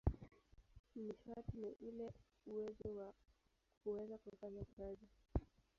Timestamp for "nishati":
1.03-1.57